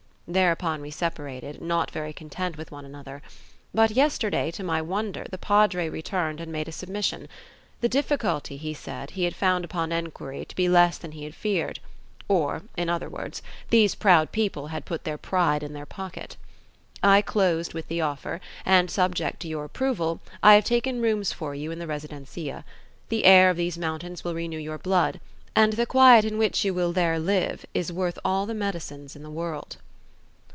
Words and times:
There 0.27 0.53
upon 0.53 0.81
we 0.81 0.91
separated, 0.91 1.61
not 1.61 1.91
very 1.91 2.13
content 2.13 2.55
with 2.55 2.71
one 2.71 2.85
another; 2.85 3.21
but 3.73 3.91
yesterday, 3.91 4.49
to 4.51 4.63
my 4.63 4.81
wonder, 4.81 5.25
the 5.29 5.37
Padre 5.37 5.89
returned 5.89 6.39
and 6.39 6.49
made 6.53 6.69
a 6.69 6.71
submission: 6.71 7.27
the 7.81 7.89
difficulty, 7.89 8.55
he 8.55 8.73
said, 8.73 9.11
he 9.11 9.25
had 9.25 9.35
found 9.35 9.65
upon 9.65 9.91
enquiry 9.91 10.45
to 10.45 10.55
be 10.55 10.69
less 10.69 10.97
than 10.97 11.11
he 11.11 11.25
had 11.25 11.35
feared; 11.35 11.79
or, 12.29 12.61
in 12.77 12.87
other 12.87 13.09
words, 13.09 13.41
these 13.71 13.93
proud 13.93 14.31
people 14.31 14.67
had 14.67 14.85
put 14.85 15.03
their 15.03 15.17
pride 15.17 15.63
in 15.63 15.73
their 15.73 15.85
pocket. 15.85 16.37
I 17.03 17.21
closed 17.21 17.73
with 17.73 17.89
the 17.89 17.99
offer; 17.99 18.39
and, 18.65 18.89
subject 18.89 19.41
to 19.41 19.49
your 19.49 19.65
approval, 19.65 20.21
I 20.41 20.53
have 20.53 20.63
taken 20.63 21.01
rooms 21.01 21.33
for 21.33 21.53
you 21.53 21.71
in 21.71 21.79
the 21.79 21.87
residencia. 21.87 22.63
The 23.09 23.25
air 23.25 23.49
of 23.49 23.57
these 23.57 23.77
mountains 23.77 24.23
will 24.23 24.33
renew 24.35 24.57
your 24.59 24.77
blood; 24.77 25.19
and 25.57 25.73
the 25.73 25.85
quiet 25.85 26.23
in 26.23 26.37
which 26.37 26.63
you 26.63 26.73
will 26.73 26.93
there 26.93 27.19
live 27.19 27.65
is 27.73 27.91
worth 27.91 28.17
all 28.23 28.45
the 28.45 28.53
medicines 28.53 29.13
in 29.13 29.23
the 29.23 29.29
world." 29.29 29.75